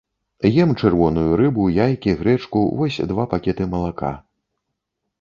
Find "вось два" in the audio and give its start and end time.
2.83-3.31